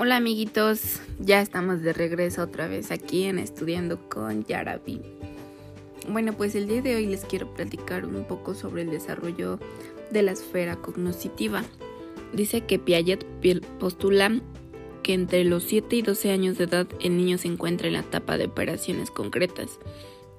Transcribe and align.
Hola 0.00 0.14
amiguitos, 0.14 1.00
ya 1.18 1.40
estamos 1.40 1.82
de 1.82 1.92
regreso 1.92 2.42
otra 2.42 2.68
vez 2.68 2.92
aquí 2.92 3.24
en 3.24 3.40
Estudiando 3.40 4.08
con 4.08 4.44
Yarabi. 4.44 5.00
Bueno, 6.08 6.34
pues 6.34 6.54
el 6.54 6.68
día 6.68 6.80
de 6.82 6.94
hoy 6.94 7.06
les 7.06 7.24
quiero 7.24 7.52
platicar 7.52 8.06
un 8.06 8.22
poco 8.22 8.54
sobre 8.54 8.82
el 8.82 8.90
desarrollo 8.90 9.58
de 10.12 10.22
la 10.22 10.30
esfera 10.30 10.76
cognitiva. 10.76 11.64
Dice 12.32 12.60
que 12.60 12.78
Piaget 12.78 13.26
postula 13.80 14.40
que 15.02 15.14
entre 15.14 15.42
los 15.42 15.64
7 15.64 15.96
y 15.96 16.02
12 16.02 16.30
años 16.30 16.58
de 16.58 16.64
edad 16.64 16.86
el 17.00 17.16
niño 17.16 17.36
se 17.36 17.48
encuentra 17.48 17.88
en 17.88 17.94
la 17.94 18.00
etapa 18.00 18.38
de 18.38 18.44
operaciones 18.44 19.10
concretas. 19.10 19.80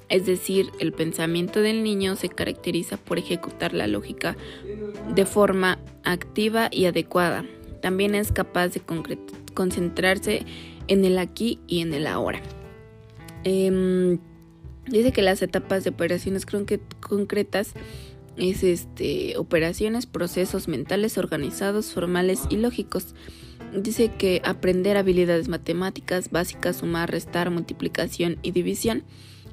Es 0.07 0.25
decir, 0.25 0.71
el 0.79 0.93
pensamiento 0.93 1.59
del 1.59 1.83
niño 1.83 2.15
se 2.15 2.29
caracteriza 2.29 2.95
por 2.95 3.19
ejecutar 3.19 3.73
la 3.73 3.87
lógica 3.87 4.37
de 5.13 5.25
forma 5.25 5.79
activa 6.05 6.69
y 6.71 6.85
adecuada. 6.85 7.43
También 7.81 8.15
es 8.15 8.31
capaz 8.31 8.69
de 8.69 8.79
concretar 8.79 9.38
concentrarse 9.51 10.45
en 10.87 11.05
el 11.05 11.17
aquí 11.17 11.59
y 11.67 11.81
en 11.81 11.93
el 11.93 12.07
ahora. 12.07 12.41
Em, 13.43 14.19
dice 14.87 15.11
que 15.11 15.21
las 15.21 15.41
etapas 15.41 15.83
de 15.83 15.91
operaciones 15.91 16.45
concretas 16.45 17.73
es 18.37 18.63
este, 18.63 19.37
operaciones, 19.37 20.05
procesos 20.05 20.67
mentales 20.67 21.17
organizados, 21.17 21.93
formales 21.93 22.41
y 22.49 22.57
lógicos. 22.57 23.15
Dice 23.73 24.11
que 24.17 24.41
aprender 24.43 24.97
habilidades 24.97 25.47
matemáticas 25.47 26.31
básicas, 26.31 26.77
sumar, 26.77 27.11
restar, 27.11 27.51
multiplicación 27.51 28.37
y 28.41 28.51
división 28.51 29.03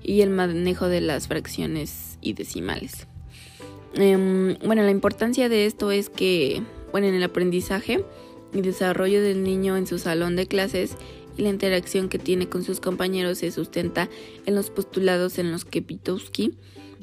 y 0.02 0.22
el 0.22 0.30
manejo 0.30 0.88
de 0.88 1.00
las 1.00 1.28
fracciones 1.28 2.18
y 2.20 2.32
decimales. 2.32 3.06
Em, 3.94 4.56
bueno, 4.64 4.82
la 4.82 4.90
importancia 4.90 5.48
de 5.48 5.66
esto 5.66 5.90
es 5.90 6.08
que, 6.08 6.62
bueno, 6.92 7.08
en 7.08 7.14
el 7.14 7.22
aprendizaje, 7.22 8.04
y 8.56 8.62
desarrollo 8.62 9.22
del 9.22 9.42
niño 9.42 9.76
en 9.76 9.86
su 9.86 9.98
salón 9.98 10.36
de 10.36 10.46
clases 10.46 10.96
y 11.36 11.42
la 11.42 11.50
interacción 11.50 12.08
que 12.08 12.18
tiene 12.18 12.48
con 12.48 12.64
sus 12.64 12.80
compañeros 12.80 13.38
se 13.38 13.50
sustenta 13.50 14.08
en 14.46 14.54
los 14.54 14.70
postulados 14.70 15.38
en 15.38 15.52
los 15.52 15.64
que 15.64 15.82
Pitowski 15.82 16.54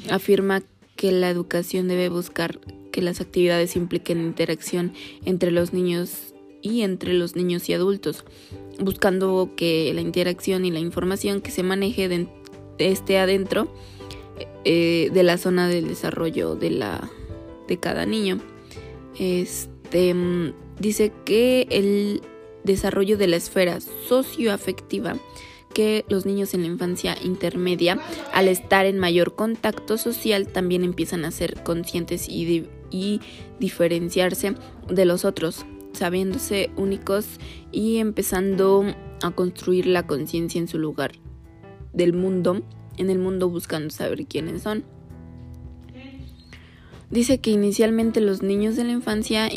afirma 0.09 0.63
que 0.95 1.11
la 1.11 1.29
educación 1.29 1.87
debe 1.87 2.09
buscar 2.09 2.59
que 2.91 3.01
las 3.01 3.21
actividades 3.21 3.75
impliquen 3.75 4.21
interacción 4.21 4.93
entre 5.25 5.51
los 5.51 5.73
niños 5.73 6.33
y 6.61 6.81
entre 6.81 7.13
los 7.13 7.35
niños 7.35 7.67
y 7.67 7.73
adultos, 7.73 8.23
buscando 8.79 9.51
que 9.57 9.91
la 9.93 10.01
interacción 10.01 10.65
y 10.65 10.71
la 10.71 10.79
información 10.79 11.41
que 11.41 11.51
se 11.51 11.63
maneje 11.63 12.07
de, 12.07 12.27
esté 12.77 13.17
adentro 13.17 13.73
eh, 14.63 15.09
de 15.13 15.23
la 15.23 15.37
zona 15.37 15.67
del 15.67 15.87
desarrollo 15.87 16.55
de 16.55 16.69
la 16.69 17.09
de 17.67 17.77
cada 17.77 18.05
niño. 18.05 18.39
Este 19.19 20.15
dice 20.79 21.11
que 21.25 21.67
el 21.69 22.21
desarrollo 22.63 23.17
de 23.17 23.27
la 23.27 23.35
esfera 23.35 23.79
socioafectiva 23.81 25.17
que 25.73 26.05
los 26.07 26.25
niños 26.25 26.53
en 26.53 26.61
la 26.61 26.67
infancia 26.67 27.17
intermedia, 27.23 27.99
al 28.33 28.47
estar 28.47 28.85
en 28.85 28.99
mayor 28.99 29.35
contacto 29.35 29.97
social, 29.97 30.47
también 30.47 30.83
empiezan 30.83 31.25
a 31.25 31.31
ser 31.31 31.63
conscientes 31.63 32.29
y, 32.29 32.69
y 32.91 33.21
diferenciarse 33.59 34.55
de 34.87 35.05
los 35.05 35.25
otros, 35.25 35.65
sabiéndose 35.93 36.69
únicos 36.77 37.25
y 37.71 37.97
empezando 37.97 38.85
a 39.21 39.31
construir 39.31 39.87
la 39.87 40.05
conciencia 40.05 40.59
en 40.59 40.67
su 40.67 40.77
lugar 40.77 41.13
del 41.91 42.13
mundo, 42.13 42.61
en 42.97 43.09
el 43.09 43.19
mundo 43.19 43.49
buscando 43.49 43.89
saber 43.89 44.25
quiénes 44.27 44.61
son. 44.61 44.85
Dice 47.09 47.39
que 47.39 47.51
inicialmente 47.51 48.21
los 48.21 48.41
niños 48.41 48.75
de 48.75 48.85
la 48.85 48.91
infancia 48.91 49.47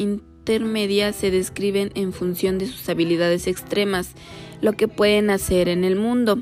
intermedia 0.46 1.12
se 1.12 1.32
describen 1.32 1.90
en 1.96 2.12
función 2.12 2.56
de 2.58 2.66
sus 2.66 2.88
habilidades 2.88 3.48
extremas, 3.48 4.12
lo 4.60 4.74
que 4.74 4.86
pueden 4.86 5.28
hacer 5.28 5.68
en 5.68 5.82
el 5.82 5.96
mundo. 5.96 6.38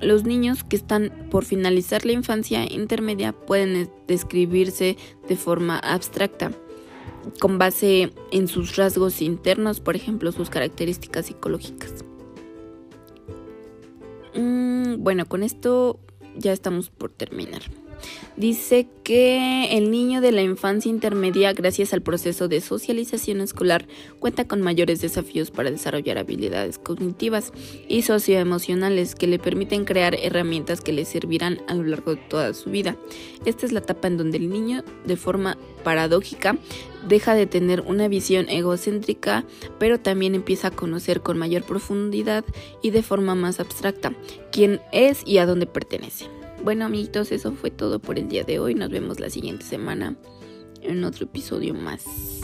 Los 0.00 0.22
niños 0.22 0.62
que 0.62 0.76
están 0.76 1.10
por 1.32 1.44
finalizar 1.44 2.06
la 2.06 2.12
infancia 2.12 2.64
intermedia 2.72 3.32
pueden 3.32 3.90
describirse 4.06 4.96
de 5.28 5.36
forma 5.36 5.80
abstracta, 5.80 6.52
con 7.40 7.58
base 7.58 8.12
en 8.30 8.46
sus 8.46 8.76
rasgos 8.76 9.20
internos, 9.20 9.80
por 9.80 9.96
ejemplo, 9.96 10.30
sus 10.30 10.48
características 10.48 11.26
psicológicas. 11.26 12.04
Mm, 14.36 15.02
bueno, 15.02 15.26
con 15.26 15.42
esto 15.42 15.98
ya 16.36 16.52
estamos 16.52 16.88
por 16.90 17.10
terminar. 17.10 17.62
Dice 18.36 18.88
que 19.04 19.76
el 19.76 19.90
niño 19.90 20.20
de 20.20 20.32
la 20.32 20.42
infancia 20.42 20.90
intermedia, 20.90 21.52
gracias 21.52 21.92
al 21.92 22.02
proceso 22.02 22.48
de 22.48 22.60
socialización 22.60 23.40
escolar, 23.40 23.86
cuenta 24.18 24.46
con 24.46 24.60
mayores 24.60 25.00
desafíos 25.00 25.50
para 25.50 25.70
desarrollar 25.70 26.18
habilidades 26.18 26.78
cognitivas 26.78 27.52
y 27.88 28.02
socioemocionales 28.02 29.14
que 29.14 29.26
le 29.26 29.38
permiten 29.38 29.84
crear 29.84 30.14
herramientas 30.14 30.80
que 30.80 30.92
le 30.92 31.04
servirán 31.04 31.60
a 31.68 31.74
lo 31.74 31.84
largo 31.84 32.14
de 32.14 32.22
toda 32.28 32.54
su 32.54 32.70
vida. 32.70 32.96
Esta 33.44 33.66
es 33.66 33.72
la 33.72 33.80
etapa 33.80 34.08
en 34.08 34.16
donde 34.16 34.38
el 34.38 34.48
niño, 34.48 34.82
de 35.04 35.16
forma 35.16 35.56
paradójica, 35.84 36.56
deja 37.08 37.34
de 37.34 37.46
tener 37.46 37.82
una 37.82 38.08
visión 38.08 38.48
egocéntrica, 38.48 39.44
pero 39.78 40.00
también 40.00 40.34
empieza 40.34 40.68
a 40.68 40.70
conocer 40.70 41.20
con 41.20 41.38
mayor 41.38 41.62
profundidad 41.62 42.44
y 42.82 42.90
de 42.90 43.02
forma 43.02 43.34
más 43.34 43.60
abstracta 43.60 44.12
quién 44.50 44.80
es 44.92 45.22
y 45.24 45.38
a 45.38 45.46
dónde 45.46 45.66
pertenece. 45.66 46.26
Bueno 46.64 46.86
amiguitos, 46.86 47.30
eso 47.30 47.52
fue 47.52 47.70
todo 47.70 47.98
por 47.98 48.18
el 48.18 48.30
día 48.30 48.42
de 48.42 48.58
hoy. 48.58 48.74
Nos 48.74 48.88
vemos 48.88 49.20
la 49.20 49.28
siguiente 49.28 49.66
semana 49.66 50.16
en 50.80 51.04
otro 51.04 51.26
episodio 51.26 51.74
más. 51.74 52.43